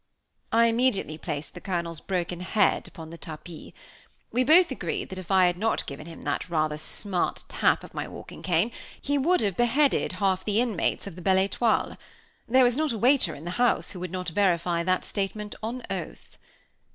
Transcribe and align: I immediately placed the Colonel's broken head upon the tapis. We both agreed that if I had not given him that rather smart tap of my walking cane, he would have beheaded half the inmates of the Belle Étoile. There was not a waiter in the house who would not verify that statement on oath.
I 0.51 0.65
immediately 0.65 1.19
placed 1.19 1.53
the 1.53 1.61
Colonel's 1.61 1.99
broken 1.99 2.39
head 2.39 2.87
upon 2.87 3.11
the 3.11 3.19
tapis. 3.19 3.71
We 4.31 4.43
both 4.43 4.71
agreed 4.71 5.09
that 5.09 5.19
if 5.19 5.29
I 5.29 5.45
had 5.45 5.59
not 5.59 5.85
given 5.85 6.07
him 6.07 6.23
that 6.23 6.49
rather 6.49 6.77
smart 6.79 7.43
tap 7.47 7.83
of 7.83 7.93
my 7.93 8.07
walking 8.07 8.41
cane, 8.41 8.71
he 8.99 9.19
would 9.19 9.41
have 9.41 9.55
beheaded 9.55 10.13
half 10.13 10.43
the 10.43 10.59
inmates 10.59 11.05
of 11.05 11.15
the 11.15 11.21
Belle 11.21 11.47
Étoile. 11.47 11.97
There 12.47 12.63
was 12.63 12.75
not 12.75 12.91
a 12.93 12.97
waiter 12.97 13.35
in 13.35 13.45
the 13.45 13.51
house 13.61 13.91
who 13.91 13.99
would 13.99 14.09
not 14.11 14.29
verify 14.29 14.81
that 14.81 15.03
statement 15.05 15.53
on 15.61 15.83
oath. 15.91 16.39